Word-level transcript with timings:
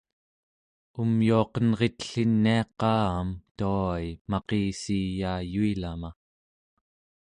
umyuaqenritliniaqa-am 1.01 3.27
tua-i 3.57 4.09
maqissiyaayuilama 4.29 6.09